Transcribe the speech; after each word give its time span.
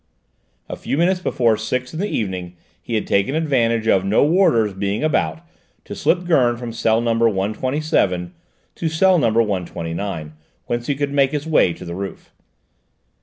A 0.67 0.75
few 0.75 0.97
minutes 0.97 1.19
before 1.19 1.57
six 1.57 1.93
in 1.93 1.99
the 1.99 2.07
evening 2.09 2.55
he 2.81 2.95
had 2.95 3.05
taken 3.05 3.35
advantage 3.35 3.85
of 3.87 4.03
no 4.03 4.25
warders 4.25 4.73
being 4.73 5.03
about 5.03 5.41
to 5.85 5.93
slip 5.93 6.23
Gurn 6.23 6.57
from 6.57 6.73
cell 6.73 7.01
number 7.01 7.29
127 7.29 8.33
into 8.81 9.17
number 9.19 9.43
129, 9.43 10.33
whence 10.65 10.87
he 10.87 10.95
could 10.95 11.13
make 11.13 11.33
his 11.33 11.45
way 11.45 11.71
to 11.73 11.85
the 11.85 11.93
roof. 11.93 12.33